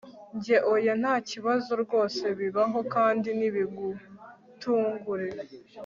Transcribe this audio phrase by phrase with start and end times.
[0.35, 5.27] Njye oya ntakibazo rwose bibaho kandi ntibigutungure